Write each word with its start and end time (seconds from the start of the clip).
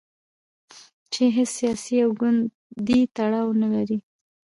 چې 1.11 1.23
هیڅ 1.35 1.49
سیاسي 1.57 1.95
او 2.05 2.09
ګوندي 2.19 2.99
تړاو 3.15 3.47
نه 3.61 3.67
لري. 3.73 3.97